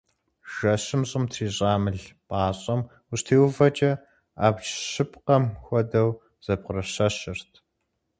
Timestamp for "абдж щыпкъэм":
4.45-5.43